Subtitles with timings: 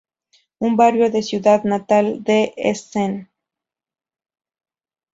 [0.57, 3.29] Un barrio de su ciudad natal de Essen.